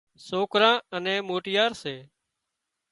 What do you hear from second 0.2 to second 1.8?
سوڪران اين موٽيار